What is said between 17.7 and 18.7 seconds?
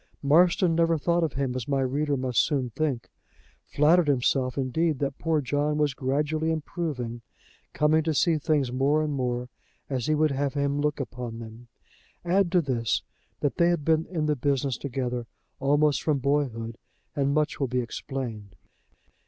explained.